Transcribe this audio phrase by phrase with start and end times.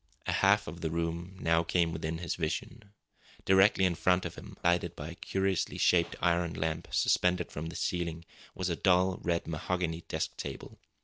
[0.25, 2.91] A half of the room came within his vision.
[3.45, 7.75] Directly in front of him, lighted by a curiously shaped iron lamp suspended from the
[7.75, 8.25] ceiling,
[8.55, 10.79] was a dull red mahogany desk table.